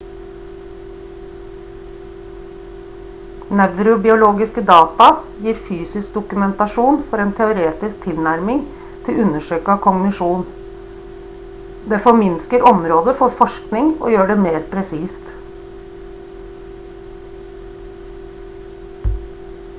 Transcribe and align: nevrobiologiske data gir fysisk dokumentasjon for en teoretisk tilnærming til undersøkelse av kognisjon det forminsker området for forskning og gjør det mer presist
nevrobiologiske 3.57 4.61
data 4.69 5.09
gir 5.47 5.59
fysisk 5.67 6.15
dokumentasjon 6.15 6.95
for 7.11 7.23
en 7.25 7.33
teoretisk 7.39 7.99
tilnærming 8.05 8.63
til 9.07 9.19
undersøkelse 9.25 9.75
av 9.75 9.83
kognisjon 9.85 10.41
det 11.93 11.99
forminsker 12.07 12.67
området 12.71 13.13
for 13.21 13.37
forskning 13.43 13.91
og 14.01 14.15
gjør 14.15 14.31
det 14.33 14.39
mer 14.47 14.57
presist 14.73 15.29